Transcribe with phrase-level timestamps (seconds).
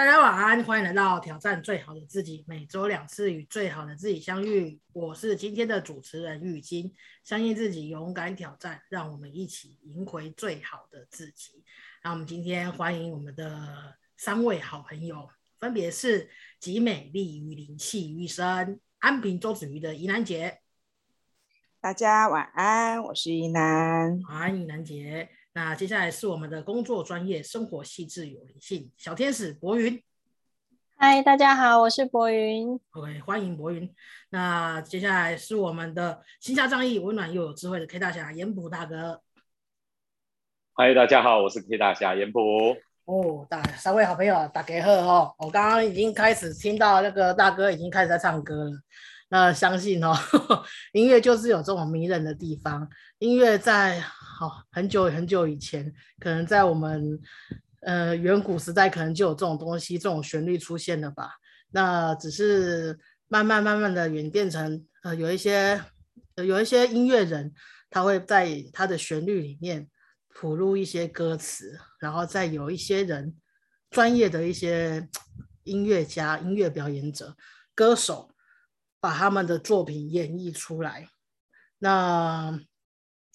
[0.00, 4.80] 大家晚安，欢迎来到挑战最好的自己，每周两次与最好的自己相遇。
[4.94, 6.90] 我是今天的主持人玉金，
[7.22, 11.62] 相信自己，勇敢挑战，让我们一起赢回最好的自己。
[12.02, 15.28] 那我们今天欢迎我们的三位好朋友，
[15.58, 20.60] 分别是集美丽与灵气于一身，安平周子瑜的宜南姐。
[21.78, 25.28] 大家晚安，我是宜南，晚安宜南姐。
[25.62, 30.02] 那接下来是我们的工作专业、生活细致有灵性小天使博云。
[30.96, 32.80] 嗨，大家好，我是博云。
[32.92, 33.94] OK，欢迎博云。
[34.30, 39.20] 那接下来是我们的心下仗义、温暖又有智慧的 K 大侠严普大哥。
[40.72, 42.40] 嗨，大家好，我是 K 大侠严普。
[43.04, 45.34] 哦，大三位好朋友打给贺哦。
[45.36, 48.70] 我刚刚已经开始听到那个大哥已经开始在唱歌了。
[49.32, 50.12] 那相信哦，
[50.92, 52.88] 音乐就是有这种迷人的地方。
[53.20, 57.16] 音乐在好很久很久以前，可能在我们
[57.82, 61.30] 呃远古时代，可能就有这种东西、这种旋律出现了吧。
[61.70, 65.80] 那只是慢慢慢慢的演变成呃有一些
[66.34, 67.54] 有一些音乐人，
[67.88, 69.88] 他会在他的旋律里面
[70.34, 73.36] 谱入一些歌词，然后再有一些人
[73.90, 75.08] 专业的一些
[75.62, 77.36] 音乐家、音乐表演者、
[77.76, 78.28] 歌手。
[79.00, 81.08] 把他们的作品演绎出来，
[81.78, 82.60] 那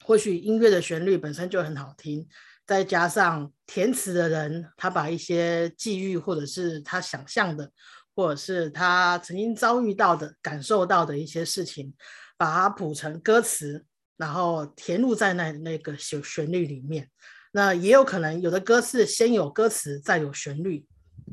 [0.03, 2.27] 或许音乐的旋律本身就很好听，
[2.67, 7.71] 再加上填词的人，他把一些际遇或者是他想象的，
[8.15, 11.91] 或者是他曾经遭遇到的、感受到的一些事情，
[12.37, 13.83] 把它谱成歌词，
[14.17, 17.09] 然后填入在那那个旋旋律里面。
[17.53, 20.85] 那也有可能有的歌是先有歌词再有旋律，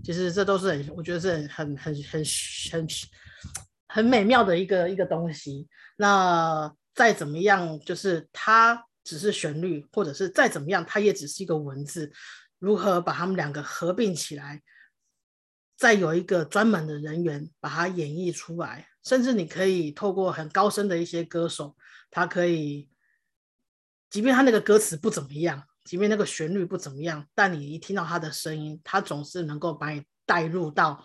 [0.03, 2.25] 其实这都是很，我觉得是很很很很。
[2.73, 2.89] 很
[3.93, 5.69] 很美妙的一个一个东西。
[5.97, 12.11] 那再怎么样，就是它只是旋律，或者是再怎么样，它也只是一个文字。
[12.59, 14.63] 如何把它们两个合并起来，
[15.77, 21.77] 再有一个专门的人员把它演绎出来，甚至你可以透过很高深的一些歌手，
[22.11, 22.89] 他可以，
[24.09, 31.05] 即便他那个歌词不怎么样，即便那个旋律不怎么样，但你一听到他的声音，他总是能够把你带入到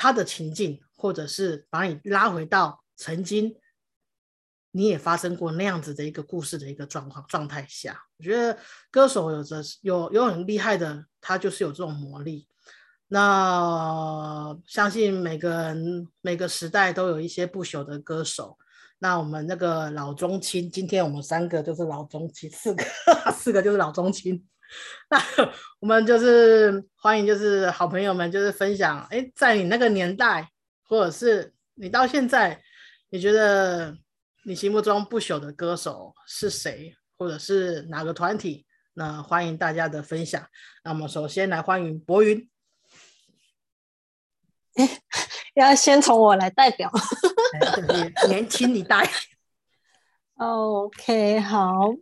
[0.00, 0.80] 他的情境。
[1.02, 3.56] 或者是把你拉回到曾经
[4.70, 8.58] 你也发生过那样子的一个故事的一个状况状态下，我觉得
[8.90, 12.46] 歌手有着有有很厉害的，他就是有这种魔力。
[13.08, 18.58] 那相信每个人每个时代都有一些不朽的歌手。
[18.98, 22.84] 那我们那个老中青，今天我们三个就是老中青，四个
[23.32, 24.46] 四个就是老中青。
[25.10, 25.18] 那
[25.80, 29.06] 我们就是欢迎，就是好朋友们，就是分享。
[29.10, 30.50] 哎，在你那个年代。
[30.90, 32.60] 或者是你到现在，
[33.10, 33.96] 你觉得
[34.44, 38.66] 你心目中不朽的歌手是谁，或者是哪个团体？
[38.94, 40.44] 那欢迎大家的分享。
[40.82, 42.50] 那么首先来欢迎博云，
[45.54, 46.90] 要先从我来代表，
[48.28, 49.08] 年轻一代。
[50.34, 51.94] OK，好，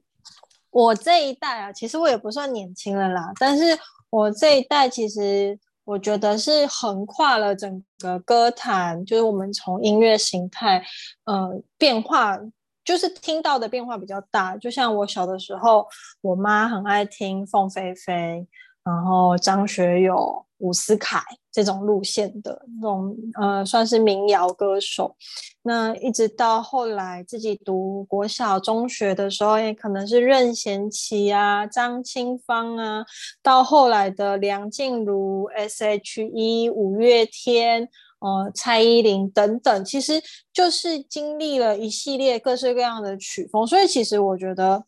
[0.70, 3.78] 我这一代啊，其实我也不算年轻了啦，但是
[4.10, 5.58] 我这一代其实。
[5.88, 10.84] 我觉得是横跨了整个歌坛，就是我们从音乐形态，
[11.24, 12.38] 呃，变化，
[12.84, 14.54] 就是听到的变化比较大。
[14.58, 15.88] 就像我小的时候，
[16.20, 18.46] 我妈很爱听凤飞飞，
[18.84, 21.22] 然后张学友、伍思凯。
[21.50, 25.16] 这种路线的那种，呃，算是民谣歌手。
[25.62, 33.04] 那一直到后来自己读国小、中学的时候，也可能是任贤齐啊、张清芳啊，
[33.42, 37.88] 到后来的梁静茹、S.H.E、五月天、
[38.20, 43.66] 呃、蔡依林等等，其实就是经历了一系列各式各样的曲风。
[43.66, 44.84] 所以，其实我觉得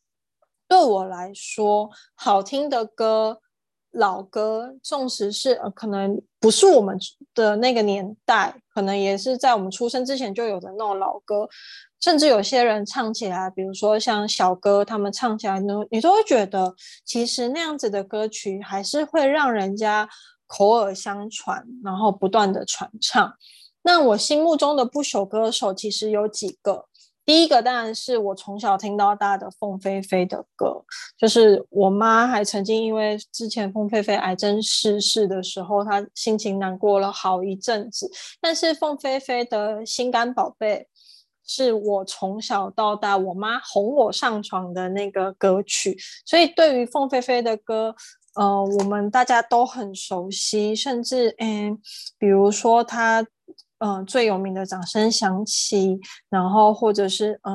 [0.68, 3.40] 对我来说，好听的歌。
[3.92, 6.96] 老歌，纵使是呃，可能不是我们
[7.34, 11.48] 的那个年代，可能也是在我们出生之前就有的那种老歌，
[12.00, 16.74] 甚至有些人唱起来，比如说像小歌，他们唱起来呢，你都会觉得，
[17.04, 20.08] 其实那样子的歌曲还是会让人家
[20.46, 23.34] 口耳相传，然后不断的传唱。
[23.82, 26.86] 那我心目中的不朽歌手其实有几个。
[27.30, 30.84] 第一个当然是我从小听到大的凤飞飞的歌，
[31.16, 38.10] 就是我妈还曾经因为之前凤飞飞癌症逝世的时候，她心情难过了好一阵子。
[38.40, 40.88] 但是凤飞飞的心肝宝贝
[41.46, 47.94] 是我从小到大我妈哄我上床的那个歌曲，所以对于凤飞飞的歌，
[48.34, 51.78] 呃，我们大家都很熟悉，甚至嗯，
[52.18, 53.24] 比如说她。
[53.80, 55.98] 呃，最有名的掌声响起，
[56.30, 57.52] 然后或者是呃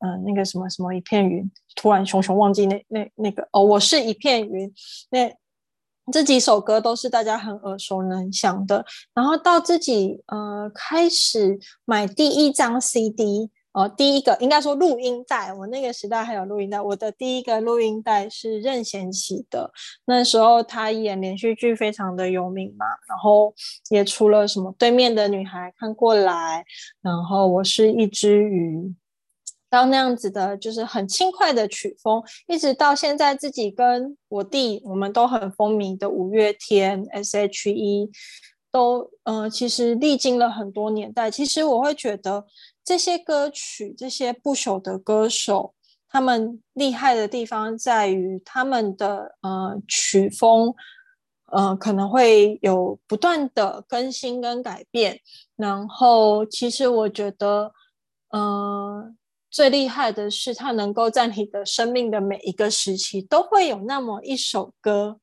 [0.00, 4.72] 呃那个什么什么一片云，突然熊熊忘记那那那个哦，我是一片云，
[5.10, 5.32] 那
[6.12, 8.84] 这几首歌都是大家很耳熟能详的。
[9.14, 13.50] 然后到自己呃开始买第一张 CD。
[13.76, 16.80] 哦，第一个应该说录音带，我那个时代还有录音带。
[16.80, 19.70] 我的第一个录音带是任贤齐的，
[20.06, 23.52] 那时候他演连续剧非常的有名嘛，然后
[23.90, 26.64] 也出了什么对面的女孩看过来，
[27.02, 28.94] 然后我是一只鱼，
[29.68, 38.10] 到那样子的，就是很轻快的曲风，一直到现在自己跟我弟我们都很风靡的五月天 S.H.E，
[38.72, 42.46] 都呃其实历经了很多年代，其实我会觉得。
[42.86, 45.74] 这些歌曲，这些不朽的歌手，
[46.08, 50.72] 他们厉害的地方在于他们的呃曲风，
[51.46, 55.20] 呃可能会有不断的更新跟改变。
[55.56, 57.72] 然后，其实我觉得，
[58.30, 59.12] 呃
[59.50, 65.18] 最厉害的是他能够在你的生命的每一个时期，都会有那么一首歌，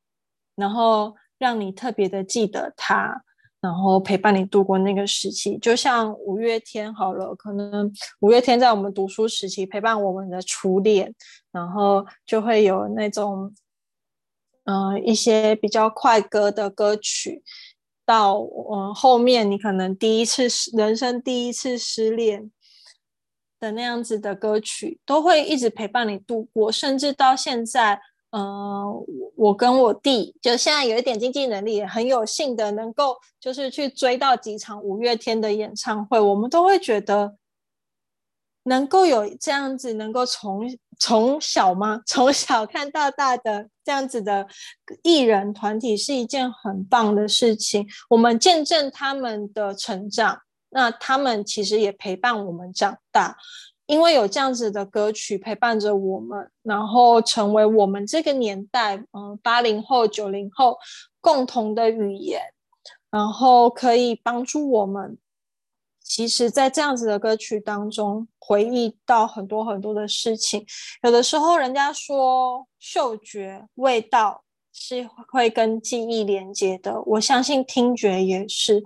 [0.55, 3.23] 然后让你特别的记得他。
[3.63, 7.89] 然后陪伴你度过那个时期，就像五月天好了，可能
[8.19, 11.15] 五月天在我们读书时期陪伴我们的初恋，
[11.49, 13.55] 然后就会有那种，
[14.65, 17.41] 嗯，一些比较快歌的歌曲，
[18.05, 20.43] 到嗯后面你可能第一次
[20.77, 22.51] 人生第一次失恋
[23.61, 28.01] 的那样子的歌曲，都会一直陪伴你度过，甚至到现在。
[28.35, 37.35] 嗯，我跟我弟就现在有一点经济能力，也很有幸的能够就是去追到几场五月天的演唱会，我们都会觉得
[38.63, 40.63] 能够有这样子，能够从
[40.97, 42.01] 从小吗？
[42.07, 44.47] 从小看到大的这样子的
[45.03, 47.87] 艺人团体是一件很棒的事情。
[48.09, 50.39] 我们见证他们的成长，
[50.69, 53.37] 那他们其实也陪伴我们长大。
[53.93, 60.79] 因为有这样子的歌曲陪伴着我们，然后成为我们这个年代，嗯，八零后、九零后
[61.21, 62.41] 共同的语言，
[63.11, 65.19] 然后可以帮助我们。
[66.01, 70.65] 其实，在这样子的歌曲当中，回忆到很多很多的事情。
[71.03, 74.43] 有的时候，人家说嗅觉、味道
[74.73, 78.83] 是会跟记忆连接的，我相信听觉也是。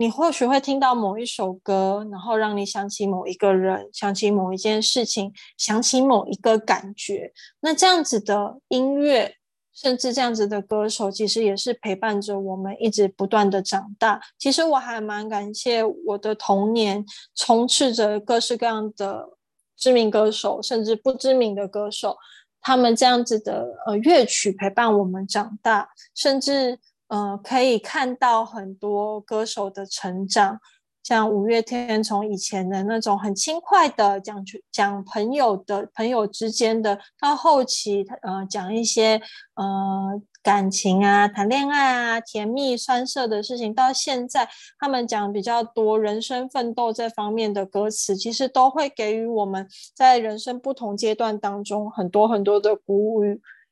[0.00, 7.30] 你或许会听到某一首歌，然后让你想起某一个人，想起某一件事情，想起某一个感觉。
[7.60, 9.34] 那这样子的音乐，
[9.74, 14.18] 甚至这样子的歌手，其实也是陪伴着我们一直不断的长大。
[14.38, 17.04] 其实我还蛮感谢我的童年，
[17.34, 19.28] 充斥着各式各样的
[19.76, 22.16] 知名歌手，甚至不知名的歌手，
[22.62, 26.78] 他们这样子的呃乐曲陪伴我们长大，甚至。
[27.10, 30.60] 呃，可以看到很多歌手的成长，
[31.02, 39.20] 像五月天从以前的那种很轻快的讲讲朋友的朋友之间的，到后期呃讲一些
[39.56, 44.48] 呃感情啊、谈恋爱啊、甜蜜酸涩的事情，到现在
[44.78, 49.66] 他们讲比较多人生奋斗这方面的歌词，其实都会给予我们
[49.96, 53.22] 在人生不同阶段当中很多很多的鼓舞。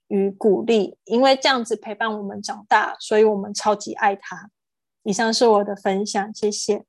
[0.08, 4.50] 与鼓励，因为这样子陪伴我们长大，所以我们超级爱他。
[5.02, 6.84] 以上是我的分享，谢谢。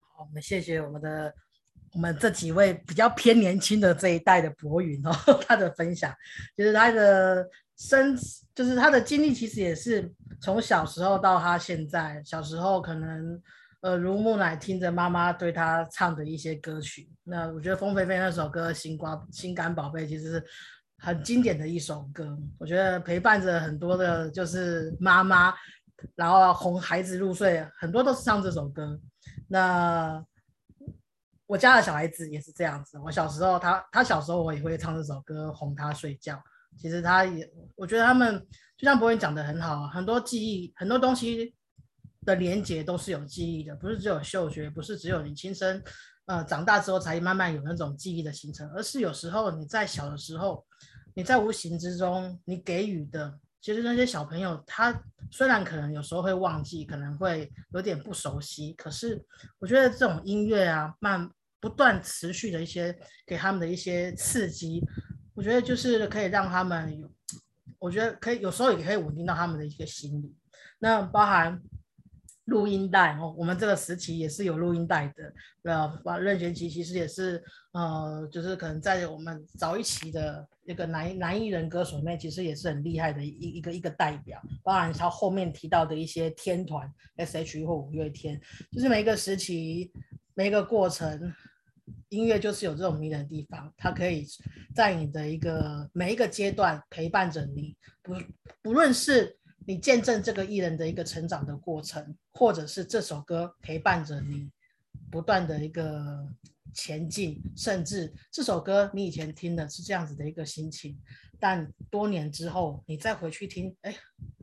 [0.00, 1.32] 好，我们谢谢我们的
[1.92, 5.12] 我们这几位比较偏年轻的这一代的博云哦，
[5.46, 6.12] 他的分享
[6.56, 8.16] 就是他的生，
[8.54, 12.20] 就是他的经历，其实也是从小时候到他现在。
[12.24, 13.40] 小时候可能
[13.82, 17.08] 耳濡目染，听着妈妈对他唱的一些歌曲。
[17.22, 20.44] 那我觉得风飞飞那首歌《心瓜心肝宝贝》其实是。
[21.04, 25.54] 很经典的一首歌，我觉得陪伴着很多的，就是妈妈，
[26.14, 28.98] 然后哄孩子入睡，很多都是唱这首歌。
[29.46, 30.24] 那
[31.46, 36.42] 我家的小孩子也是这样子，我小时候他他小时候我也会唱这首歌哄他睡觉。
[36.78, 37.46] 其实他也，
[37.76, 38.40] 我觉得他们
[38.78, 41.54] 就像博文讲的很好，很多记忆，很多东西
[42.24, 45.84] 的连接都是有记忆的，不是只有嗅觉，不是只有你亲身。
[46.26, 50.64] 呃，长大之后才慢慢有那种记忆的形成，而是有时候你在小的时候，
[51.14, 59.24] 你在无形之中你给予的，其实那些小朋友他虽然可能有时候会忘记，可能会有点不熟悉，可是
[59.58, 61.30] 我觉得这种音乐啊，慢
[61.60, 64.82] 不断持续的一些给他们的一些刺激，
[65.34, 67.10] 我觉得就是可以让他们有，
[67.78, 70.34] 我觉得可以有时候也可以稳定到他们的一个心理，
[70.78, 71.62] 那包含。
[72.48, 75.32] 录音带哦，我们这个时期也是有录音带的，
[76.04, 77.42] 呃，任贤齐其实也是，
[77.72, 84.40] 呃，就是可能在我们早一期的那个男男艺人歌手内，其实也是很厉害的一一个一个代表。
[84.62, 88.40] 包含他后面提到的一些天团，S.H.E 或五月天，
[88.72, 89.92] 就是每一个时期
[90.34, 91.32] 每一个过程，
[92.08, 94.26] 音乐就是有这种迷人的地方，它可以
[94.74, 98.14] 在你的一个每一个阶段陪伴着你，不
[98.62, 104.50] 不论是你见证这个艺人的一个成长的过程，或者是这首歌陪伴着你
[105.10, 106.26] 不断的一个
[106.74, 111.00] 前进，甚至这首歌你以前听的是这样子的一个心情，
[111.40, 113.96] 但多年之后你再回去听，哎，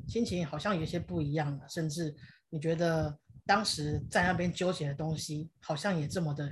[0.07, 2.15] 心情好像有些不一样了，甚至
[2.49, 6.49] 你觉得当时在那边纠结的东西，好像也这么的。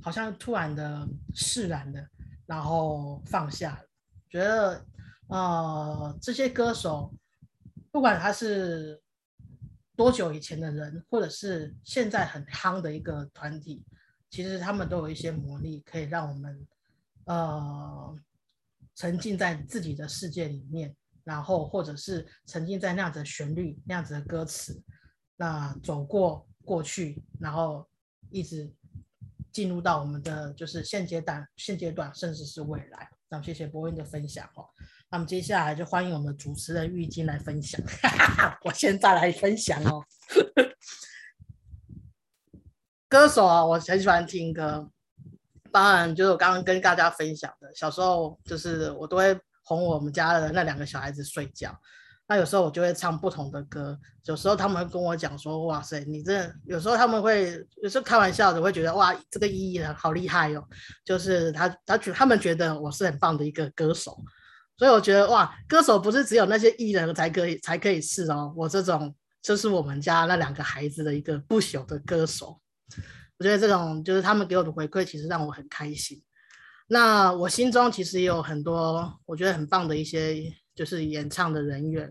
[0.00, 2.08] 好像突然的释然的，
[2.46, 3.84] 然后放下了，
[4.28, 4.84] 觉得
[5.28, 7.14] 呃这些歌手，
[7.90, 9.00] 不管他是
[9.94, 13.84] 多久以前的人，或者是现在很夯的一个团体，
[14.32, 16.66] 其实他们都有一些魔力，可以让我们
[17.26, 18.18] 呃
[18.96, 24.82] 沉浸在自己的世界里面，然后或者是沉浸在那样子的旋律、那样子的歌词，
[25.36, 27.88] 那走过过去，然后
[28.28, 28.68] 一直。
[29.52, 33.06] 进入到我们的就是现阶段、现阶段，甚至是未来。
[33.28, 34.64] 那谢谢博文的分享哦。
[35.10, 37.78] 那么接下来就欢迎我们主持人玉晶来分享。
[38.64, 40.02] 我现在来分享哦。
[43.12, 44.88] 歌手啊，我很喜欢听歌。
[45.70, 51.78] 当然，就是我刚刚跟大家分享的，小时候就是我都会哄我们家的那两个小孩子睡觉。
[52.26, 60.64] 那有时候我就会唱不同的歌，有时候他们跟我讲说：“哇塞，你这有时候他们会有时候开玩笑的会觉得哇，这个意义好厉害哦。”
[61.04, 64.18] 就是他他觉他们觉得我是很棒的一个歌手，
[64.78, 72.58] 所以我觉得哇，歌手不是只有那些艺人才可以才可以是哦，我这种就是我们家那两个孩子的一个不朽的歌手。
[73.38, 76.22] 我觉得这种就是他们给我的回馈，其实让我很开心。
[76.88, 80.52] 那我心中其实也有很多我觉得很棒的一些。
[80.74, 82.10] 就是演唱的人员，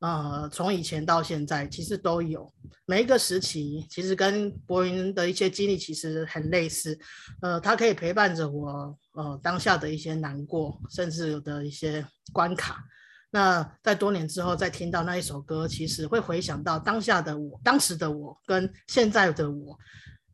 [0.00, 2.52] 呃，从以前到现在，其实都有
[2.86, 6.98] 每一个时期，其实跟博云的一些经历其实很类似，
[7.40, 12.82] 呃，他可以陪伴着我，呃，当下的一些难过，甚至有的一些关卡。
[13.30, 19.78] 那在多年之后再听到那一首歌，其实会回想到当下的我，当时的我跟现在的我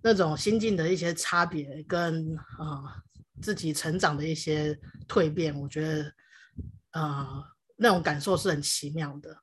[0.02, 2.96] 那种心境的一些差别，跟啊
[3.42, 6.12] 自己成长的一些蜕变，我觉得。
[6.94, 7.42] 啊，
[7.74, 9.36] 那种感受是很奇妙的。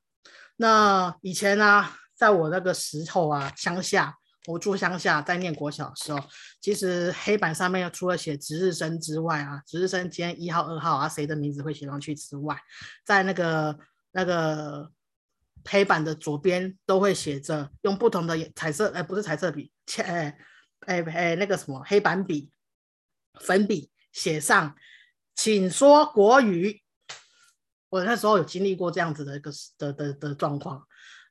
[0.55, 4.15] 那以前呢，在我那个石头啊，乡下，
[4.47, 6.19] 我住乡下，在念国小的时候，
[6.59, 12.57] 其实黑板上面除了写值日生之外啊，值日生今天一号、二号啊，谁的名字会写上去之外，
[13.05, 13.77] 在那个
[14.11, 14.91] 那个
[15.65, 20.37] 黑板的左边都会写着，用不同的彩色，哎，不是彩色笔，切，哎
[20.87, 22.51] 哎哎，那个什么黑板笔、
[23.39, 24.75] 粉笔写上，
[25.35, 26.81] 请说国语。
[27.89, 30.81] 我那时候有经历过这样子的一个的的的状况，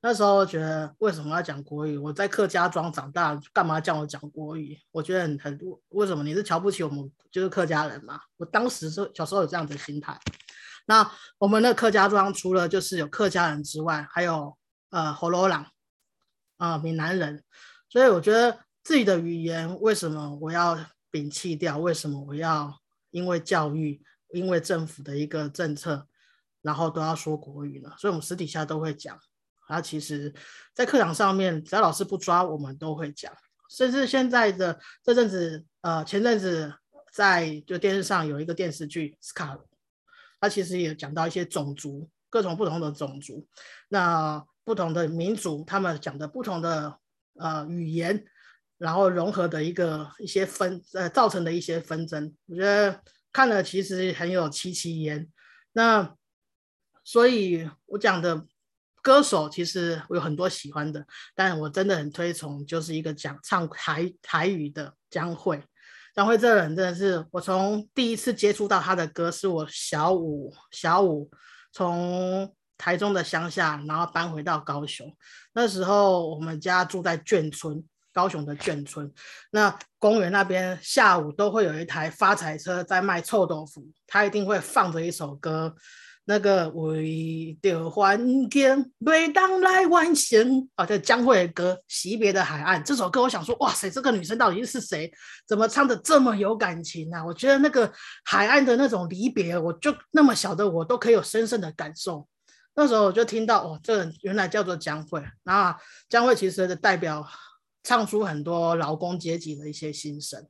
[0.02, 1.98] 那时候觉得为什么要讲国语？
[1.98, 4.78] 我在客家庄长大，干嘛叫我讲国语？
[4.90, 8.18] 我觉得很很为什么你是瞧不起我们就是客家人嘛？
[8.38, 10.18] 我当时是小时候有这样的心态。
[10.86, 14.56] 那我们的客家庄除了就是有客家人之外，还有
[14.88, 15.66] 呃喉罗朗
[16.56, 17.44] 啊闽南人，
[17.88, 20.78] 所以我觉得自己的语言为什么我要
[21.12, 21.76] 摒弃掉？
[21.78, 22.80] 为什么我要
[23.10, 24.02] 因为教育，
[24.32, 26.06] 因为政府的一个政策？
[26.62, 29.18] 然后都要说国语呢，所以我们私底下都会讲。
[29.70, 30.34] 他其实，
[30.74, 33.32] 在课堂上面，只要老师不抓，我们都会讲。
[33.70, 36.74] 甚至现在的这阵子，呃，前阵子
[37.12, 39.62] 在就电视上有一个电视剧《斯卡罗》，
[40.40, 43.46] 它其实也讲到一些种族，各种不同的种族，
[43.88, 46.98] 那不同的民族，他们讲的不同的
[47.34, 48.24] 呃语言，
[48.76, 53.00] 然后融合的一个一些纷呃造成的一些纷争，我觉得
[53.32, 55.28] 看了其实很有戚戚焉。
[55.72, 56.16] 那
[57.04, 58.44] 所以我讲的
[59.02, 61.04] 歌手，其实我有很多喜欢的，
[61.34, 65.62] 但我真的很推崇，就是一个讲唱台台语的江蕙。
[66.14, 71.30] 江蕙这人真的是，我从第一次接触到他的歌，是我小五小五
[71.72, 75.06] 从台中的乡下，然后搬回到高雄。
[75.52, 79.12] 那时候我们家住在眷村，高雄的眷村。
[79.52, 85.74] 那公园那边下午都会有一台发财车在卖臭豆腐，他一定会放着一首歌。
[86.26, 95.10] 那个为着环境，每当来完成啊，这江蕙的歌《惜别的海岸》这首歌，我想说，哇塞，这个女生到底是谁？
[95.48, 97.24] 怎么唱的这么有感情呢？
[97.26, 97.92] 我觉得那个
[98.24, 102.28] 海岸的那种离别，我就那么小的我都可以有深深的感受。
[102.76, 105.24] 那时候我就听到，哦，这原来叫做江蕙。
[105.42, 105.76] 那
[106.08, 107.26] 江蕙其实的代表，
[107.82, 110.46] 唱出很多劳工阶级的一些心声。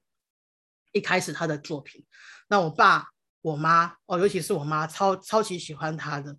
[0.92, 2.04] 一开始他的作品，
[2.48, 3.06] 那我爸。
[3.42, 6.36] 我妈哦，尤其是我妈，超超级喜欢他的，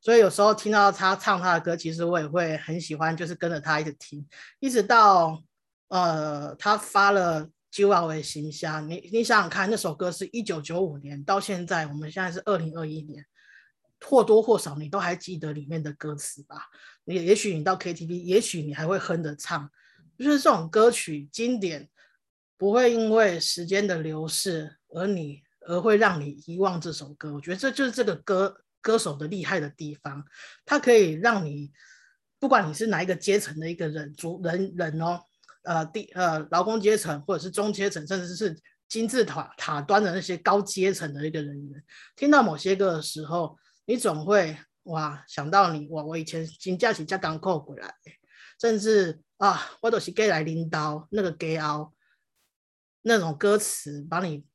[0.00, 4.26] 所以有时候听到他唱他的歌，其实我也会很喜欢，就是跟着他一直听，
[4.60, 5.42] 一直到
[5.88, 8.88] 呃他发了就要为形象。
[8.88, 13.24] 你你想想看，那首歌是一九九五年到现在，我们现在是二零二一年，
[14.06, 16.66] 或多或少你都还记得里面的歌词吧？
[17.06, 19.70] 也也许你到 KTV，也许你还会哼着唱。
[20.16, 21.88] 就是这种歌曲经典，
[22.56, 27.32] 不会因为时间的流逝而你而会让你遗忘这首歌。
[27.32, 30.24] 我觉得这就是这个歌歌手的厉害的地方，
[30.64, 31.72] 它可以让你
[32.38, 35.20] 不管你是哪一个阶层的一个人族人人哦，
[35.62, 38.56] 呃，第呃劳工阶层或者是中阶层，甚至是
[38.88, 41.84] 金字塔塔端的那些高阶层的一个人员，
[42.16, 43.56] 听到某些歌的时候，
[43.86, 47.94] 你总会哇想到你哇，我以前金假期加港扣回来，
[48.60, 49.20] 甚至。
[49.36, 51.92] 啊，我都是给来拎刀那个给熬
[53.02, 54.46] 那种歌词，把你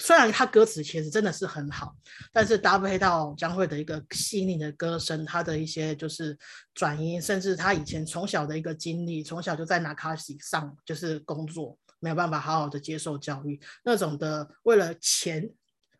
[0.00, 1.94] 虽然他歌词其实真的是很好，
[2.32, 6.36] 但是搭配到江蕙的一个细腻的歌声，他的一些就是
[6.72, 15.50] 转音，甚至他以前从小的一个经历，从小就在拿卡西上就是工作，没有办法好好的接受教育，那种的为了钱，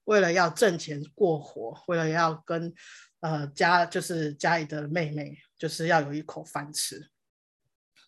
[0.05, 2.73] 为了要挣钱过活，为了要跟
[3.21, 7.11] 呃家就是家里的妹妹，就是要有一口饭吃。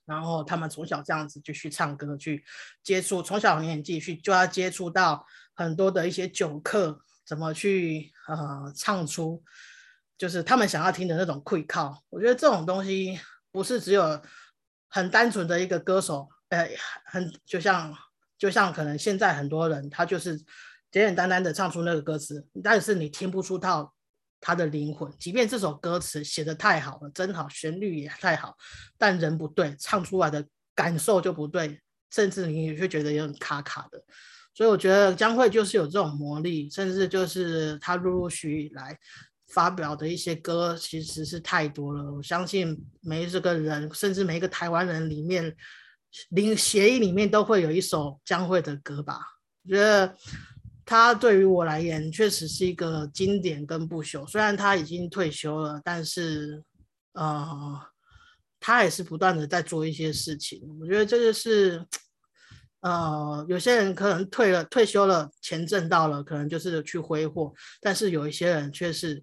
[0.05, 2.45] 然后他们从小这样子就去唱歌，去
[2.83, 5.25] 接触，从小年纪去就要接触到
[5.63, 9.43] 很多的一些酒客，怎么去呃唱出，
[10.19, 12.03] 就是他们想要听的那种跪靠。
[12.11, 13.19] 我觉得这种东西
[13.51, 14.21] 不是只有
[14.89, 16.69] 很单纯的一个歌手，呃，
[17.05, 17.95] 很就像
[18.37, 20.37] 就像可能现在很多人他就是
[20.91, 23.95] 简简单单的唱出那个歌词，但是你听不出到。
[24.45, 28.57] 他的灵魂，即便这首歌词写的太好了，真好，旋律也太好，
[28.99, 34.03] 但人不对，唱出来的感受就不对，甚至你也会觉得有点卡卡的。
[34.55, 38.99] 所以我觉得江蕙就是有这种魔力，甚至就是他陆陆续续来
[39.49, 42.13] 发表的一些歌，其实是太多了。
[42.13, 45.55] 我相信每一个人，甚至每一个台湾人里面，
[46.31, 49.21] 灵协议里面都会有一首江蕙的歌吧。
[49.65, 50.17] 我觉得。
[50.85, 54.27] 他对于我来言，确实是一个经典跟不朽。
[54.27, 56.61] 虽然他已经退休了，但是，
[57.13, 57.81] 呃，
[58.59, 60.61] 他也是不断的在做一些事情。
[60.81, 61.83] 我觉得这个是，
[62.83, 69.23] 呃，有些人可能退了、退休了，钱挣到了，可能就是去挥霍；但是有一些人却是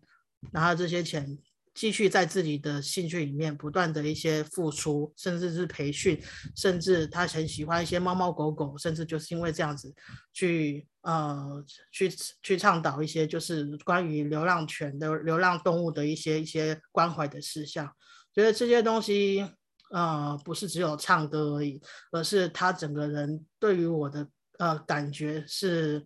[0.51, 1.37] 拿了这些钱。
[1.75, 6.21] 继续在自己的兴趣里面不断的一些付出，甚至是培训，
[6.53, 9.93] 甚至他很喜欢一些猫猫狗狗，甚至就是因为这样子
[10.33, 17.89] 去呃去去倡导一些就是关于流浪犬的流浪动物的一些一些关怀的事项。
[18.33, 19.45] 觉得这些东西
[19.89, 26.05] 呃不是只有唱歌而已，而是他整个人对于我的呃感觉是，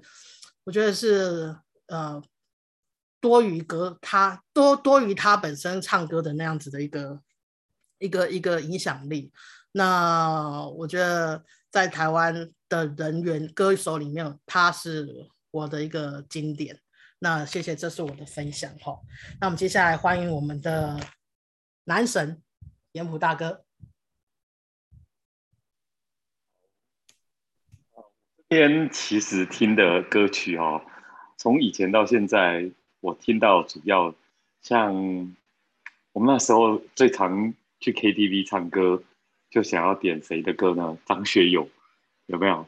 [0.64, 1.56] 我觉得是
[1.88, 2.22] 呃。
[3.24, 7.22] 多于歌，他多多于他本身唱歌的那样子的一个
[7.98, 9.32] 一个一个影响力。
[9.72, 11.42] 那我觉得
[11.72, 15.08] 在台湾的人员歌手里面，他是
[15.52, 16.78] 我的一个经典。
[17.20, 19.00] 那谢谢，这是我的分享哈。
[19.40, 21.00] 那我们接下来欢迎我们的
[21.86, 22.42] 男神
[22.92, 23.64] 严普大哥。
[28.54, 30.80] 这边其实听的歌曲哦，
[31.38, 32.70] 从以前到现在。
[33.00, 34.14] 我听到主要
[34.62, 34.94] 像
[36.14, 39.04] 我们那时候最常去 KTV 唱歌，
[39.50, 40.98] 就想要点谁的歌呢？
[41.04, 41.68] 张学友
[42.28, 42.68] 有没有？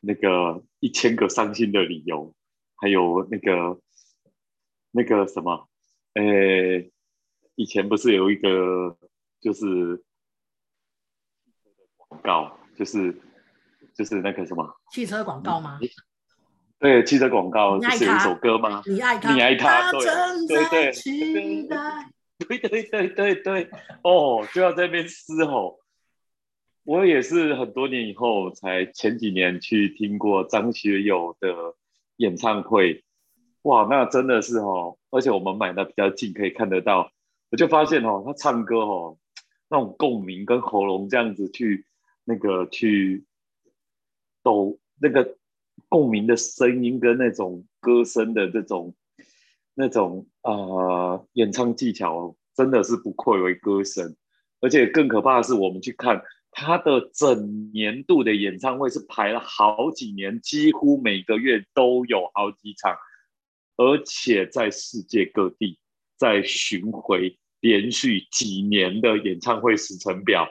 [0.00, 2.32] 那个一千个伤心的理由，
[2.76, 3.80] 还有那个
[4.92, 5.68] 那个什么？
[6.14, 6.22] 呃，
[7.56, 8.96] 以前不是有一个
[9.40, 10.02] 就是
[11.96, 13.20] 广告，就是
[13.98, 15.80] 就是那个什么汽车广告吗？
[16.78, 18.80] 对，汽车广告是有一首歌吗？
[18.86, 20.00] 你爱他，你爱他，对
[20.46, 21.66] 对对，
[22.38, 23.70] 对 对对对对，
[24.04, 25.80] 哦，就要在那边嘶吼。
[26.84, 31.74] 我也是很多年以后才前几年去听过张学友的
[32.18, 33.02] 演唱会，
[33.62, 37.10] 哇，那真的是哦，而且我们买的比较近，可以看得到。
[37.50, 39.18] 我就发现哦，他唱歌哦，
[39.68, 41.84] 那种共鸣跟喉咙这样子去
[42.24, 43.26] 那个去
[44.48, 45.36] 抖那个。
[45.88, 48.94] 共鸣的声音跟那种歌声的这种
[49.74, 54.14] 那种呃演唱技巧，真的是不愧为歌神。
[54.60, 62.94] 而且更可怕的是，我们去看他的整年度的演唱会是排了好几年，几乎每个月都有好几场，
[63.76, 65.78] 而且在世界各地
[66.18, 70.46] 在巡回，连续几年的演唱会时程表。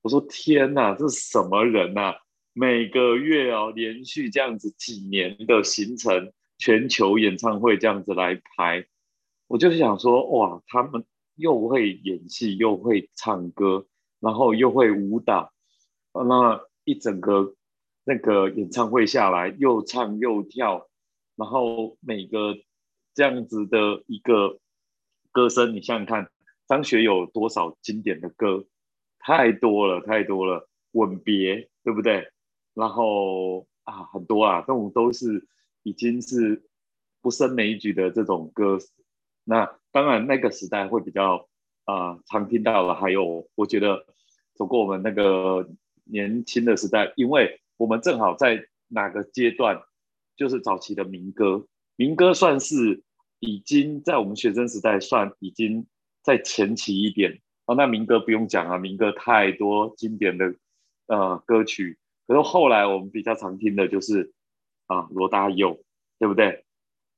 [0.00, 2.14] 我说天哪，这是什么人呐？
[2.54, 8.86] 每个月哦，连续这样子几年的行程，全球演唱会这样子来排，
[9.46, 11.04] 我就是想说，哇，他们
[11.36, 13.86] 又会演戏，又会唱歌，
[14.20, 15.50] 然后又会舞蹈，
[16.12, 17.54] 那一整个
[18.04, 20.88] 那个演唱会下来，又唱又跳，
[21.36, 22.58] 然后每个
[23.14, 24.58] 这样子的一个
[25.30, 26.30] 歌声，你想想看，
[26.68, 28.66] 张学友多少经典的歌，
[29.18, 32.28] 太多了，太多了，吻别，对不对？
[32.74, 35.46] 然后啊，很多啊，这种都是
[35.82, 36.62] 已经是
[37.20, 38.78] 不胜枚举的这种歌。
[39.44, 41.48] 那当然，那个时代会比较
[41.84, 42.94] 啊常听到了。
[42.94, 44.06] 还有，我觉得
[44.54, 45.68] 走过我们那个
[46.04, 49.82] 年轻的时代，因为我们正好在哪个阶段，
[50.36, 51.66] 就是早期的民歌。
[51.96, 53.02] 民歌算是
[53.40, 55.86] 已经在我们学生时代算已经
[56.22, 57.74] 在前期一点哦。
[57.74, 60.54] 那民歌不用讲啊，民歌太多经典的
[61.06, 61.98] 呃歌曲。
[62.26, 64.32] 可是后来我们比较常听的就是
[64.86, 65.82] 啊罗大佑，
[66.18, 66.64] 对不对？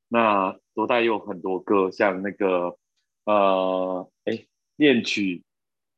[0.07, 2.77] 那罗大佑很多歌，像那个
[3.25, 5.43] 呃，哎，恋曲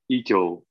[0.08, 0.63] 一九，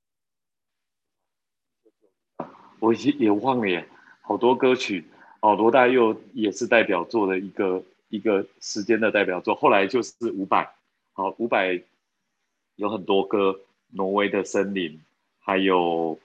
[2.79, 3.87] 我也也忘了耶，
[4.21, 5.05] 好多歌曲
[5.41, 5.55] 哦。
[5.55, 9.53] 罗大佑也是代表作的一个一个时间的代表作。
[9.53, 10.67] 后来就是伍佰，
[11.13, 11.83] 好，伍佰
[12.75, 13.51] 有很多歌，
[13.89, 14.93] 《挪威的森林》，
[15.39, 16.17] 还有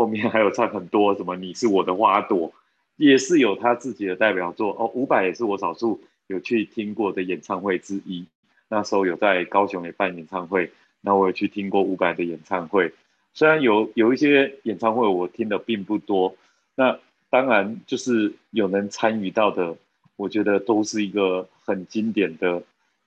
[0.00, 2.48] 后面还有唱很多什么《你是我的花朵》，
[2.96, 4.90] 也是有他自己的代表作哦。
[4.94, 6.00] 伍佰也是我少数。
[6.26, 8.24] 有去听过的演唱会之一，
[8.68, 10.70] 那时候有在高雄也办演唱会，
[11.02, 12.94] 那我也去听过伍佰的演唱会。
[13.34, 16.36] 虽然有有一些演唱会我听的并不多，
[16.76, 19.76] 那当然就是有能参与到的，
[20.14, 22.62] 我觉得都是一个很经典的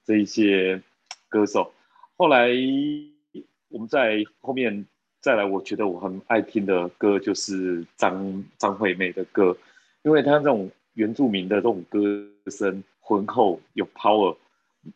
[0.05, 0.81] 这一些
[1.29, 1.73] 歌手。
[2.17, 2.49] 后来
[3.69, 4.85] 我们在后面
[5.23, 9.55] 再来，我觉得我很爱听的歌就是张张惠妹的歌，
[10.01, 11.99] 因为她这种原住民的这种歌
[12.51, 12.83] 声。
[13.05, 14.37] 浑厚有 power，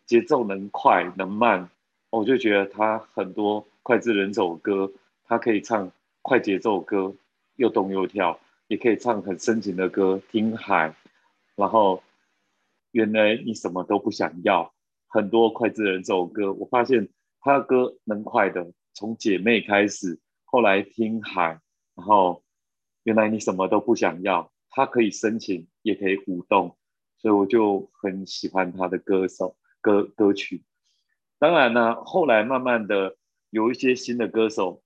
[0.06, 1.70] 节奏能快能慢，
[2.10, 4.90] 我就觉得她很多脍炙人口歌，
[5.26, 7.14] 她可以唱快节奏歌，
[7.58, 10.96] 又动又跳，也可以唱很深情的歌，听海，
[11.58, 12.02] 然后
[12.92, 14.72] 原来你什么都不想要，
[15.08, 17.10] 很多脍炙人口歌，我发现
[17.42, 18.66] 他的歌能快的，
[18.98, 21.62] 从姐妹开始，后来听海，
[21.96, 22.44] 然后
[23.04, 26.76] 原来你什么都不想要，他可以深情，也可以舞动。
[27.20, 30.64] 所以我就很喜欢他的歌手歌歌曲，
[31.38, 33.16] 当然呢，后来慢慢的
[33.52, 34.82] 有一些新的歌手，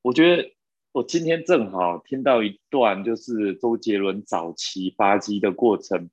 [0.00, 0.54] 我觉得
[0.92, 6.08] 我今天正好听到一段，就是周杰伦早期发迹的过程，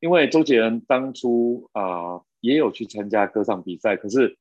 [0.00, 4.36] 因为周杰伦当初啊也有去参加歌唱比赛，可是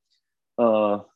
[0.56, 1.08] 呃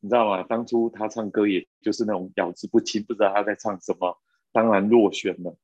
[0.00, 0.42] 你知道吗？
[0.44, 4.16] 当初他唱歌也就是那种咬字不清，不知道他在唱什么，
[4.52, 5.56] 当然落选了。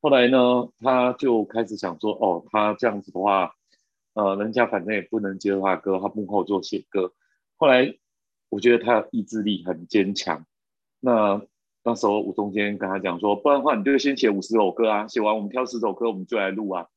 [0.00, 3.54] 后来呢，他就开始想说，哦，他这样子的话，
[4.14, 7.12] 呃，人家反正也不能接他的歌，他幕后做写歌。
[7.56, 7.94] 后来
[8.48, 10.44] 我觉得他意志力很坚强。
[10.98, 11.42] 那
[11.84, 16.88] 那时候吴宗宪跟他讲说，不然的话，你就先写五十首歌啊，写完我们挑十首歌，我们就来录啊。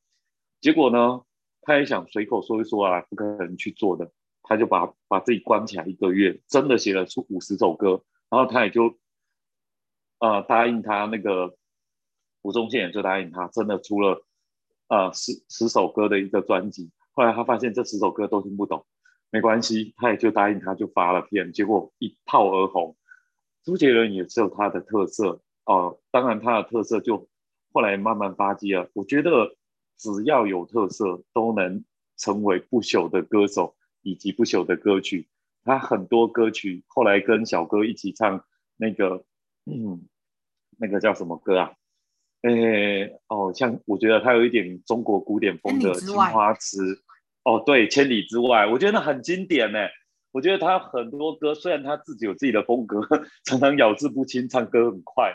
[0.61, 1.21] 结果呢，
[1.61, 4.11] 他也想随口说一说啊，不可能去做的，
[4.47, 8.97] 他就把把自己关起来一个月，真的写了出五十首歌，然后他也就
[10.19, 11.57] 呃答应他那个。
[12.41, 14.23] 吴宗宪也就答应他，真的出了
[14.87, 16.91] 呃十十首歌的一个专辑。
[17.11, 18.85] 后来他发现这十首歌都听不懂，
[19.31, 22.95] 没关系，他也就答应他，就发了片，结果一炮而红。
[23.63, 27.27] 周杰伦也是有他的特色哦，当然他的特色就
[27.73, 28.91] 后来慢慢发迹了。
[28.93, 29.55] 我觉得
[29.97, 31.83] 只要有特色，都能
[32.15, 35.27] 成为不朽的歌手以及不朽的歌曲。
[35.63, 38.45] 他很多歌曲后来跟小哥一起唱
[38.77, 39.25] 那个，
[39.65, 40.07] 嗯，
[40.77, 41.73] 那个叫什么歌啊？
[42.43, 46.93] 诶哦，像我觉得他有一点中国古典风的《青花瓷》
[47.43, 49.79] 哦，对，《千里之外》，我觉得很经典呢。
[50.31, 53.01] 我觉得他很多歌，虽然他自己有自己的风格，
[53.45, 55.33] 常常咬字不清，唱歌很快。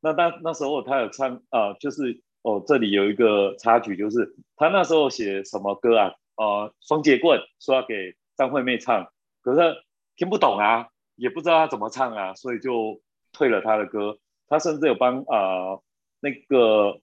[0.00, 6.12] 那那那时候他有唱啊，就是哦，这里有一个插曲，就是他那时候写什么歌啊？
[6.36, 9.10] 呃，双截棍说要给张惠妹唱，
[9.42, 9.76] 可是
[10.16, 13.00] 听不懂啊，也不知道她怎么唱啊，所以就
[13.32, 14.18] 退了他的歌。
[14.48, 15.80] 他甚至有帮啊。
[16.20, 16.98] 那个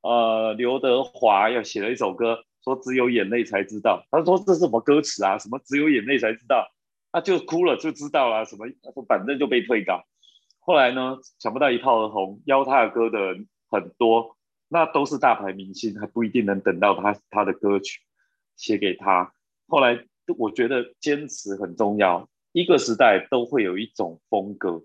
[0.00, 4.04] 呃，刘德华要写了一首歌，说只有眼泪才知道。
[4.10, 5.38] 他说这是什么歌词啊？
[5.38, 6.72] 什么只有眼泪才知道？
[7.12, 8.44] 他就哭了就知道了。
[8.46, 8.66] 什么
[9.06, 10.02] 反正就被退稿。
[10.60, 14.36] 后来呢，想不到一炮而红，邀他的歌的人很多，
[14.72, 18.00] 那都是大牌明星，还不一定能等到他他的歌曲
[18.56, 19.30] 写给他。
[19.68, 20.02] 后来
[20.38, 24.82] 我觉得坚持很重要，一个时代都会有一种风格。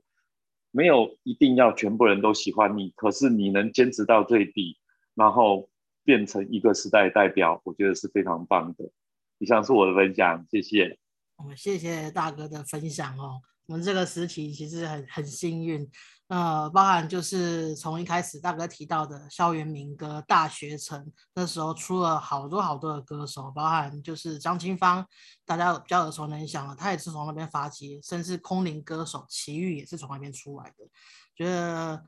[0.71, 4.77] 没有一定要全部人都喜欢你，可是你能坚持到最底，
[5.15, 5.69] 然后
[6.03, 8.91] 变成一个时代代表，我觉得是非常棒的。
[9.37, 10.99] 以上是我的分享，谢谢。
[11.37, 13.41] 我们谢谢大哥的分享哦。
[13.67, 15.89] 我们这个时期其实很很幸运，
[16.27, 25.05] 呃，包含就是从一开始大哥提到的校园民歌、大学城，那时候出了好多好多的歌手，包含就是张清芳，
[25.45, 30.85] 大家比较耳熟能详了，他也是从那边发迹，甚至空灵歌手齐豫也是从那边出来的。
[31.33, 32.05] 觉得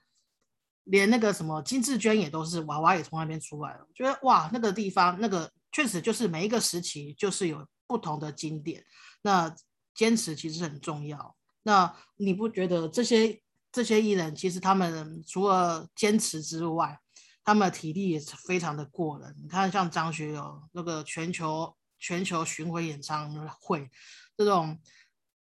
[0.83, 3.87] 连那个什么金志娟也都是娃娃也从那边出来了。
[3.95, 8.83] 觉得哇，那个地方那个确实就是每一个时期就是有不同的经典，
[9.21, 9.55] 那
[9.95, 11.37] 坚持其实很重要。
[11.63, 13.39] 那你不觉得这些
[13.71, 16.99] 这些艺人其实他们除了坚持之外，
[17.43, 19.35] 他们的体力也是非常的过人。
[19.41, 23.89] 你看像张学友那个全球全球巡回演唱会
[24.35, 24.79] 这种，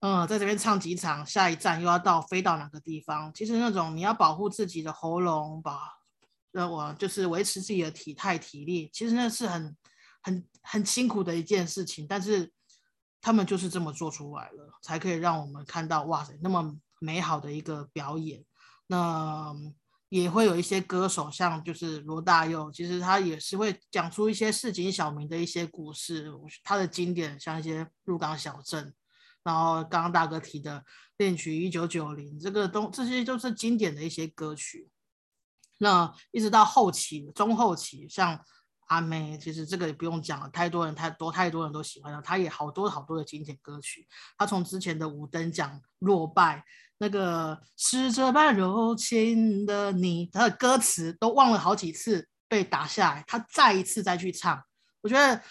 [0.01, 3.33] 嗯，在这边唱几场，下一站又要到飞到哪个地方？
[3.35, 5.79] 其实那种你要保护自己的喉咙，把
[6.53, 9.77] 呃我就是维持自己的体态体力，其实那是很
[10.23, 12.53] 很很辛苦的一件事情，但是。
[13.25, 18.45] 他们就是这么做出来了，才可以让我们看到哇塞那么美好的一个表演。
[18.87, 19.55] 那
[20.09, 26.31] 也会有一些歌手，像就是罗大佑，其实他也是会讲出一些市井小民的一些故事。
[26.63, 28.95] 他的经典像一些入港小镇，
[29.43, 30.85] 然后刚刚大哥提的
[31.17, 34.91] 恋曲一九九零，这个都这些都是经典的一些歌曲。
[35.79, 38.41] 那一直到后期中后期，像。
[38.87, 42.21] 阿妹，其实这个也不用讲了，太多人太多太多人都喜欢了。
[42.21, 44.07] 她也好多好多的经典歌曲。
[44.37, 46.63] 她从之前的五等奖落败，
[47.03, 54.63] 那个是这般柔情的你，他的歌词都忘了好几次被打下来，他再一次再去唱，
[55.01, 55.43] 我觉得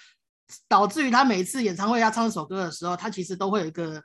[0.69, 4.01] 导致于他每次演唱会要唱这首歌的时候，他其实都会有一个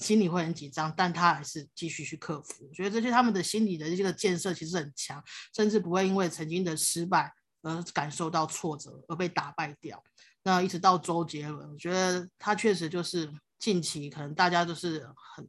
[0.00, 2.66] 心里会很紧张，但他还是继续去克服。
[2.68, 5.24] 我觉得这些他们的心理的这个建设其实很强，
[5.56, 7.32] 甚至不会因为曾经的失败。
[7.62, 10.02] 而感受到挫折而被打败掉，
[10.42, 15.46] 那一直到周杰伦，我觉得他确实就是近期可能大家都是很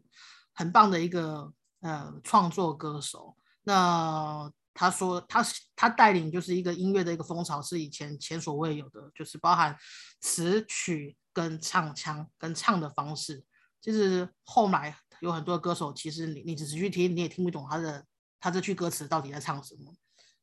[0.62, 3.36] 很棒的一个呃创作歌手。
[3.63, 5.43] 那他说他
[5.76, 9.76] 他带领就是一个音乐的一个风潮，是以前前所未有的，就是包含
[10.19, 13.43] 词曲跟唱腔跟唱的方式。
[13.82, 18.06] 其实后来有很多歌手，其实你你只是去听，你也听不懂他的
[18.39, 19.91] 他这句歌词到底在唱什么。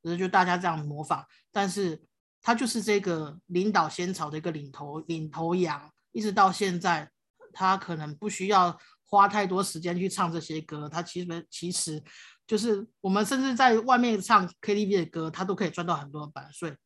[0.02, 2.02] 只是就大家这样模仿，但是
[2.42, 7.10] 他就是这个领导先潮的一个领头领头羊，一直到现在，
[7.52, 12.02] 他可能不需要花太多时间去唱这些歌，他其实其实
[12.46, 16.76] 就是我们甚至在外面唱 KTV 的歌，他都可以赚到很多的版税，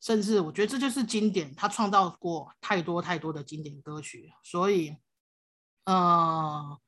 [0.00, 4.96] 甚至我觉得这就是经典，他创造过太多太多的经典歌曲，所以，
[5.84, 6.78] 嗯，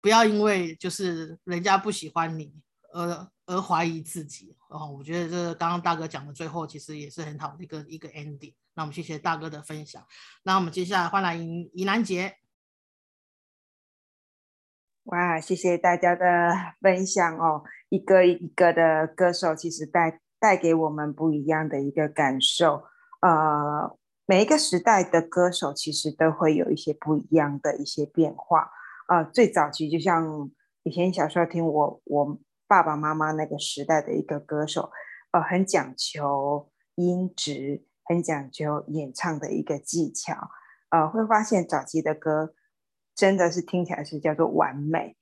[0.00, 2.52] 不要因为就是人家不喜欢你
[2.92, 3.28] 而。
[3.46, 8.54] 而怀疑自己哦，我觉得这刚刚大哥讲的最后其实也是很好的一个一个 ending。
[8.74, 10.06] 那我们谢谢大哥的分享。
[10.44, 12.36] 那我们接下来换来怡怡兰姐。
[15.10, 17.62] 哇，谢谢大家的分享哦！
[17.88, 22.84] 一个一个的歌手其实带带给我们不一样的一个感受。
[23.20, 23.96] 呃，
[24.26, 28.70] 每一个时代的歌手其实都会有一些不一样的一些变化。
[29.08, 30.50] 呃，最早期就像
[30.84, 32.38] 以前小时候听我我。
[32.70, 34.92] 爸爸妈妈那个时代的一个歌手，
[35.32, 40.36] 呃，很讲求音质，很讲究演唱的一个技巧，
[40.90, 42.54] 呃，会发现早期的歌
[43.20, 45.14] 真的是听起来是叫做完美，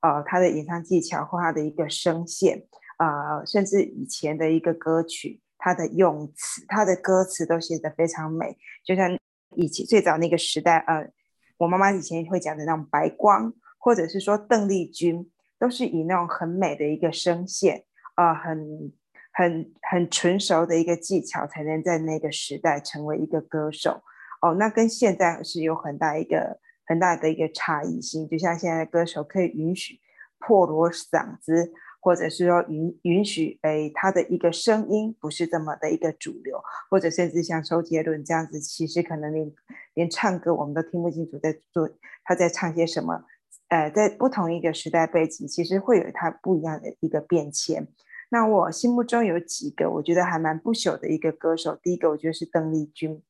[0.00, 2.64] 呃，他的演唱技巧或他的一个声线，
[2.98, 9.14] 呃，甚至以前的一个歌曲，他的用词，他的歌词都写得非常美，就像
[9.54, 11.10] 以前最早那个时代，呃，
[11.58, 15.30] 我妈妈以前会讲的那种白光，或者是说邓丽君。
[15.56, 17.84] 都是以那种很美的一个声线，
[18.16, 18.92] 啊，很
[19.32, 24.02] 很很纯熟的一个技巧，才能在那个时代成为一个歌手。
[24.42, 28.28] 哦，那跟现在是有很大一个很大的一个差异性。
[28.28, 30.00] 就像现在的歌手可以允许
[30.38, 39.52] 破锣嗓子，或者是说允允许诶他的一个声音不是这么的一个主流，或者甚至像周杰伦这样子，其实可能连
[39.94, 41.88] 连唱歌我们都听不清楚在做
[42.24, 43.24] 他在唱些什么。
[43.68, 47.88] 呃，在不同一个时代背景，其实会有它不一样的一个变迁。
[48.30, 53.22] 那我心目中有几个我觉得还蛮不朽的一个歌手，第一个我觉得是邓丽君，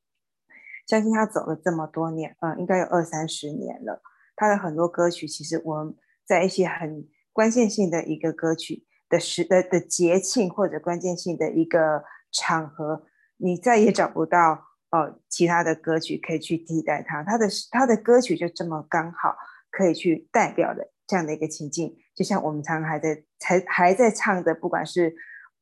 [0.87, 4.03] 相信他走了这么多年，嗯，应该有二三十年了。
[4.37, 5.95] 他的很多歌曲，其实我们
[6.27, 13.05] 在一些很关键性的一个歌曲的时的的节庆或者关键性的一个场合，
[13.37, 17.23] 你再也找不到呃其他的歌曲可以去替代它。
[17.23, 19.35] 他的他的歌曲就这么刚好。
[19.77, 25.13] 可以去代表的这样的一个情境，就像我们常常还在才还在唱的，不管是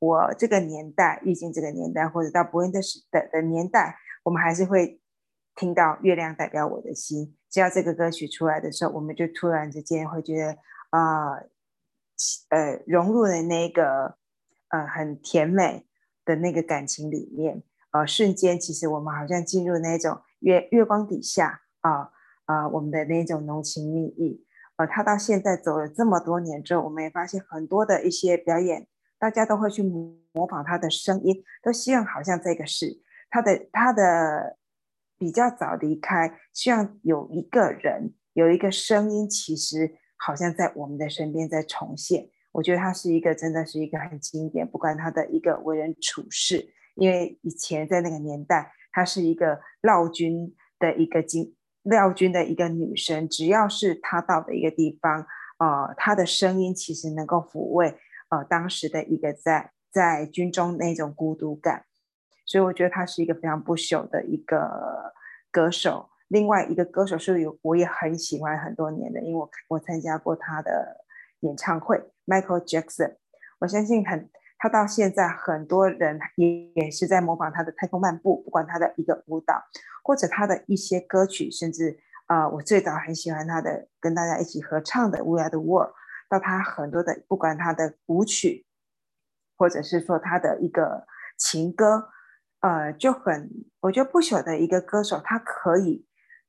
[0.01, 5.01] 我这个年代，遇见这个年代，或者到伯恩的时的的年代，我们还是会
[5.55, 10.57] 听到月亮代表我的心，只要这个歌曲出来的时候，我们就突然之间会觉得
[10.91, 11.35] 啊，
[12.49, 14.17] 呃，融入了那个
[14.69, 15.87] 呃很甜美
[16.25, 22.11] 的那个感情里面，呃，瞬间其实我们好像进入那种月月光底下啊
[22.47, 24.47] 啊，我们的那种浓情蜜意。
[24.77, 28.87] 呃，他到现在走了这么多年之后，我们也发现很多的一些表演，
[29.19, 34.57] 大家都会去模仿他的声音，都希望好像这个是他的他的。
[35.23, 42.29] 比较早离开，希望有一个人有一个声音，其实好像在我们的身边在重现。
[42.51, 51.55] 我觉得他是一个真的是一个很经典，不管他的一个为人处事，因为以前在那个年代，她是一个绕军的一个经
[51.85, 55.25] 廖军的一个女生，只要是她到的一个地方，
[55.61, 57.95] 呃，她的声音其实能够抚慰
[58.31, 61.85] 呃当时的一个在在军中那种孤独感。
[62.53, 65.15] 所以我觉得他是一个非常不朽的一个
[65.51, 66.11] 歌手。
[66.29, 70.99] 另外一个歌手是有我也很喜欢很多年的，因为我我参加过他的
[71.41, 73.17] 演唱会，Michael Jackson。
[73.59, 79.62] 我相信很他到现在很多人也也是在模仿他的太空漫步，不管他的一个舞蹈
[80.05, 85.88] 或者他的一些歌曲，甚至啊，我最早很喜欢他的跟大家一起合唱的《We Are the World》，
[86.29, 88.67] 到他很多的不管他的舞曲，
[89.57, 91.07] 或者是说他的一个
[91.38, 92.11] 情歌。
[92.62, 96.07] 呃，就很，我觉得不朽的一个歌手，他可以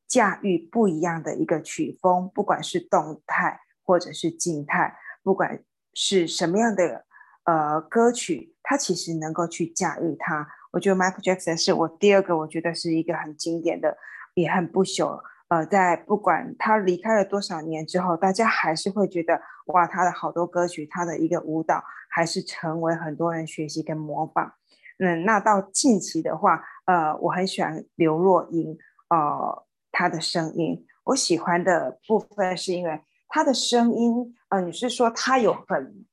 [0.08, 7.06] 驾驭不一样的一个曲风，不管是动态或者是静态，不管是什么样的
[7.46, 10.48] 呃歌曲，他其实能够去驾驭它。
[10.72, 13.98] 我觉得 Michael Jackson 是我第二个，我觉得是一个很经典的，
[14.36, 15.20] 也很不朽。
[15.48, 24.54] 呃，在不管他离开了多少年之后，大家还是会觉得哇，他的好多歌曲，他的一个舞蹈，还是成为很多人学习跟模仿。
[25.00, 28.78] 嗯，那到近期的话，呃，我很喜欢刘若英，
[29.10, 30.86] 呃，她的声音。
[31.06, 36.06] 我喜欢的部分是因为她的声音，呃，你是说她有很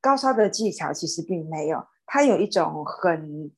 [0.00, 0.92] 高超的技巧？
[0.92, 3.50] 其实并没有，她有一种很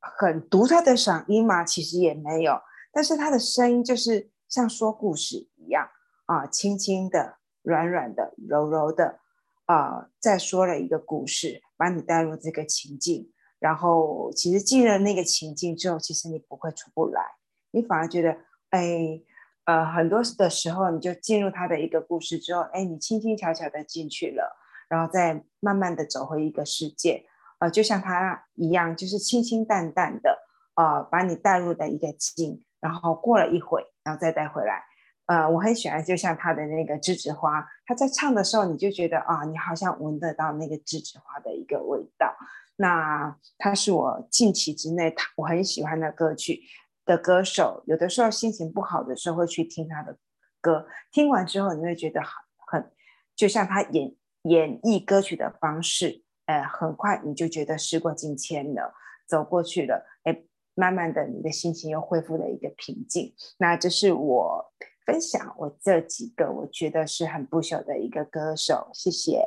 [0.00, 2.60] 很独特的嗓音嘛，其实也没有。
[2.92, 5.88] 但是她的声音就是像说故事一样
[6.26, 9.20] 啊，轻轻的、软软的、柔柔的。
[9.66, 17.22] 啊，再说了一个故事，把你带入这个情境，然后其实进了那个情境之后，其实你不会出不来，
[17.70, 18.36] 你反而觉得，
[18.68, 19.18] 哎，
[19.64, 24.58] 呃，很多的时候你就进入他的一个故事之后，哎，你轻轻巧巧的进去了，
[24.90, 27.24] 然后再慢慢的走回一个世界，
[27.60, 30.38] 呃，就像他一样，就是清清淡淡的，
[30.74, 34.84] 呃，把你带入的一个境，然后过了一会，然后再带回来。
[35.30, 42.34] 呃，我很喜欢，就像他的那个栀子花，他在唱的时候，你就觉得啊，你好像闻得到那个栀子花的一个味道。
[42.74, 46.62] 那他是我近期之内他我很喜欢的歌曲
[47.06, 47.84] 的歌手。
[47.86, 50.18] 有的时候心情不好的时候会去听他的
[50.60, 52.30] 歌，听完之后你会觉得很
[52.66, 52.90] 很，
[53.36, 54.12] 就像他演
[54.42, 58.92] 演绎歌曲的方式，呃，很快你就觉得时过境迁了，
[59.28, 60.42] 走过去了，哎，
[60.74, 63.32] 慢慢的你的心情又恢复了一个平静。
[63.58, 64.69] 那这是我。
[65.10, 69.42] 分享我这几个我觉得是很不朽的一个歌手，谢谢。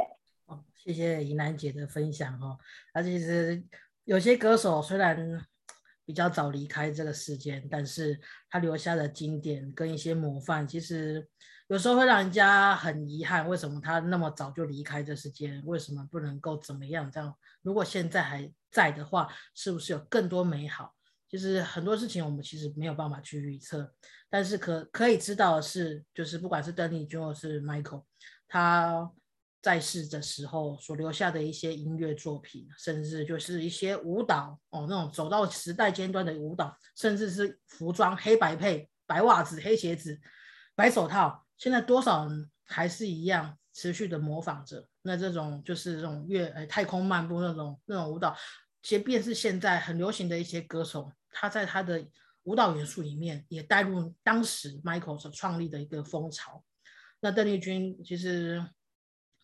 [0.48, 2.58] 哦，谢谢怡楠姐的分享哦。
[2.94, 3.64] 那其实
[4.04, 5.42] 有些歌手虽然
[6.06, 11.26] 比较早离开这个世间，但是他留下的经典跟一些模范，其实
[11.70, 15.64] 有时候会让人家很遗憾，为什么他那么早就离开这世间？
[15.66, 17.10] 为什么不能够怎么样？
[17.10, 20.94] 这样如果现在还在的话，是不是有更多美好？
[21.34, 23.92] 就是很多事情我们其实没有办法去预测，
[24.30, 28.04] 但是可可以知道的是，就是不管是邓丽君或是 Michael，
[28.48, 29.12] 他
[29.60, 40.22] 在世的时候所留下的一些音乐作品，甚至就是一些舞蹈哦，那种走到时代尖端的舞蹈，甚至是服装黑白配、白袜子、黑鞋子、
[40.76, 44.88] 白手套，现在多少人还是一样持续的模仿着。
[45.02, 48.38] 那这种就是这种乐呃太空漫步那种那种舞蹈，
[48.84, 51.12] 即便是现在很流行的一些歌手。
[51.34, 52.06] 他在他的
[52.44, 56.64] 舞蹈元素里面也带入当时 Michael 所创立的一个风潮。
[57.22, 58.66] 那邓丽君其实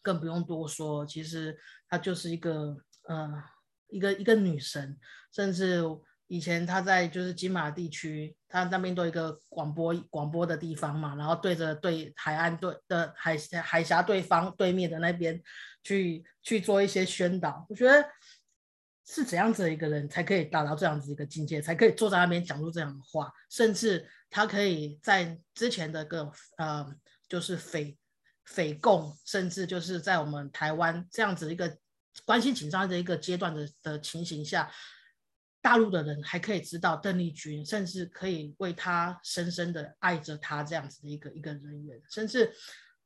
[0.01, 3.43] 更不用多说，其实她就是一个呃
[3.87, 4.97] 一个一个女神，
[5.33, 5.81] 甚至
[6.27, 15.41] 以前她在就是金马地区，她那边都有一个广播广播的地方嘛，然后对着对海岸对的海海峡对方对面的那边
[15.83, 18.05] 去去做一些宣导，我觉得。
[19.11, 26.85] 是怎样子的一个人才可以达到这样子一个境界，才可以坐在那边讲出这样的话，甚至他可以在之前的个呃，
[27.27, 27.97] 就是匪
[28.45, 31.75] 匪共，甚至就是在我们台湾这样子一个
[32.23, 34.71] 关系紧张的一个阶段的的情形下，
[35.59, 42.53] 大陆的人还可以知道邓丽君，甚至可以为她深深的爱着她这样子的一个一个人员，甚至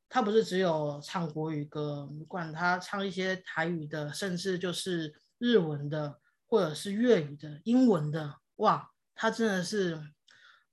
[0.10, 5.12] 他不是只有唱国语歌，不管他唱一些台语的，甚至就是
[5.44, 10.02] 日文的，或者是粤语的、英文的，哇，他真的是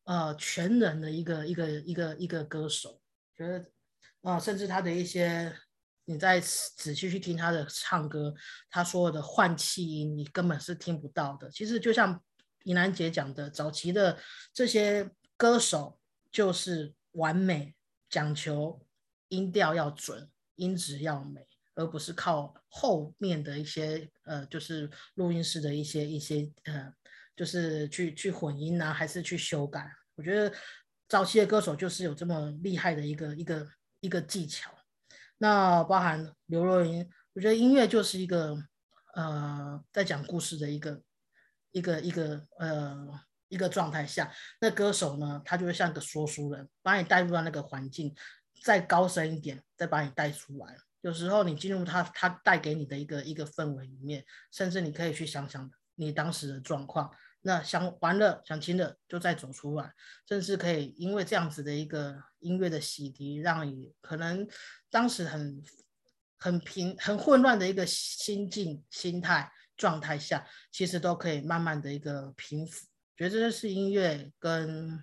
[0.05, 3.01] 呃全能的一个一个一个一个歌手，
[3.37, 3.67] 觉得
[4.23, 5.53] 啊，甚至他的一些。
[6.07, 8.35] 你再仔细去听他的唱歌，
[8.69, 11.49] 他所有的换气音你根本是听不到的。
[11.53, 12.21] 其实就像
[12.65, 14.19] 怡兰姐讲的，早期的
[14.53, 16.01] 这些歌手
[16.33, 17.77] 就是完美，
[18.09, 18.85] 讲求
[19.29, 26.93] 音调要准，音质要美，而不是靠后面的一些呃，就是录音室的一些一些呃，
[27.37, 29.91] 就是去去混音啊，还是去修改。
[30.17, 30.55] 我觉得
[31.09, 33.69] 早期的歌手就是有这么厉害的一个一个
[34.01, 34.71] 一个技巧。
[35.39, 38.57] 那包含刘若英，我觉得音乐就是一个
[39.15, 41.03] 呃，在讲故事的一个
[41.71, 48.15] 一个一个呃一个状态下，那歌手呢，他就会像个说书人，把你带入到那个环境，
[48.63, 50.77] 再高深一点，再把你带出来。
[51.03, 57.11] 有时候你进入他他带给你的一个一个氛围里面，甚至你可以去想想你当时的状况。
[57.43, 59.95] 那想完了想清了就再走出来，
[60.29, 64.47] 甚至可以因为这样子的一个音乐的洗涤，让你可能
[64.91, 65.63] 当时很
[66.37, 72.87] 很平很混乱的一个心境心态状态下，其实都可以慢慢的一个平复。
[73.17, 75.03] 觉得这是音乐跟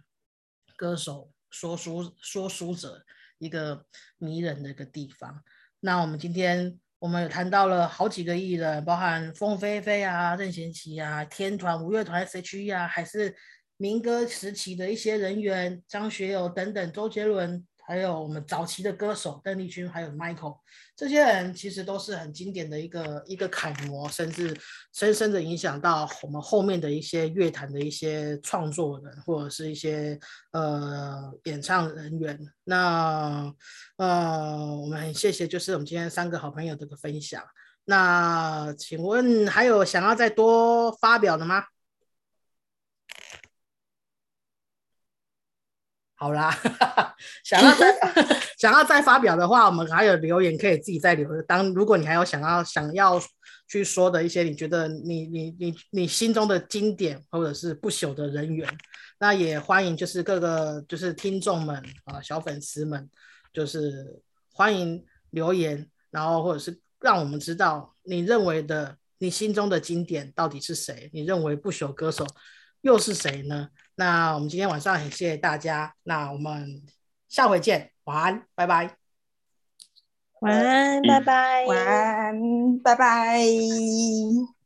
[0.76, 3.04] 歌手说书说书者
[3.40, 3.84] 一个
[4.20, 5.44] 迷人的一个地方。
[5.80, 6.80] 那我们今天。
[7.00, 13.36] 我们有谈到了好几个艺人，包含凤飞飞啊、任贤齐啊、天团、五乐团、S.H.E 啊，还是
[13.78, 17.64] 民歌时期的一些人员，张学友等等，周杰伦。
[17.88, 20.58] 还有我们早期的歌手邓丽君，还有 Michael，
[20.94, 24.54] 这些人其实都是很经典的一个一个楷模，甚至
[24.92, 30.20] 深深的影响到我们后面的一些乐坛的一些创作人，或者是一些
[30.52, 32.38] 呃演唱人员。
[32.66, 33.50] 那
[33.96, 37.42] 呃，我们很谢谢，就是我们今天三个好朋友的个分享。
[37.86, 41.64] 那请问还有想要再多发表的吗？
[46.20, 46.52] 好啦，
[47.44, 47.96] 想要再
[48.58, 51.30] 想要再发表的话，我们还有留言可以自己再留。
[51.44, 53.22] 当如果你还有想要想要
[53.68, 58.68] 去说的一些，你觉得你你你你心中的经典或者是不朽的人员，
[59.20, 63.08] 那也欢迎就是各个就是听众们啊小粉丝们，
[63.54, 64.20] 就是
[64.52, 72.26] 欢迎留言，然后或者是让我们知道你认为的你心中的经典到底是谁，你认为不朽歌手
[72.88, 73.68] 又是谁呢？
[73.96, 76.82] 那我们今天晚上很谢谢大家，那我们
[77.28, 78.96] 下回见，晚安，拜拜，
[80.40, 84.57] 晚安，拜拜，晚安，拜拜。